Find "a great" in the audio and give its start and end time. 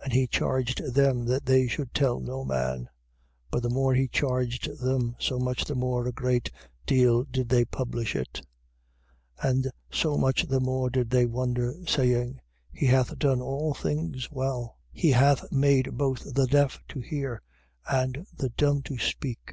6.08-6.50